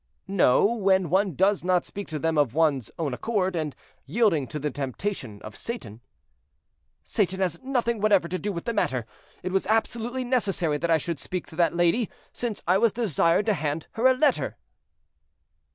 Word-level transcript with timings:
"No, 0.27 0.65
when 0.65 1.11
one 1.11 1.35
does 1.35 1.63
not 1.63 1.85
speak 1.85 2.07
to 2.07 2.17
them 2.17 2.35
of 2.35 2.55
one's 2.55 2.89
own 2.97 3.13
accord, 3.13 3.55
and 3.55 3.75
yielding 4.07 4.47
to 4.47 4.57
the 4.57 4.71
temptation 4.71 5.39
of 5.43 5.55
Satan." 5.55 6.01
"Satan 7.03 7.39
has 7.39 7.61
nothing 7.61 8.01
whatever 8.01 8.27
to 8.27 8.39
do 8.39 8.51
with 8.51 8.65
the 8.65 8.73
matter; 8.73 9.05
it 9.43 9.51
was 9.51 9.67
absolutely 9.67 10.23
necessary 10.23 10.79
that 10.79 10.89
I 10.89 10.97
should 10.97 11.19
speak 11.19 11.45
to 11.49 11.55
that 11.57 11.75
lady, 11.75 12.09
since 12.33 12.63
I 12.67 12.79
was 12.79 12.91
desired 12.93 13.45
to 13.45 13.53
hand 13.53 13.85
her 13.91 14.07
a 14.07 14.15
letter." 14.17 14.57